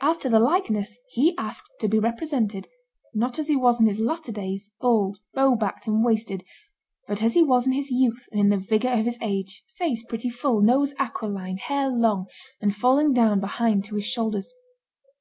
[0.00, 2.66] As to the likeness, he asked to be represented,
[3.14, 6.42] not as he was in his latter days, bald, bow backed, and wasted,
[7.06, 10.02] but as he was in his youth and in the vigor of his age, face
[10.04, 12.26] pretty full, nose aquiline, hair long,
[12.60, 14.52] and falling down behind to his shoulders.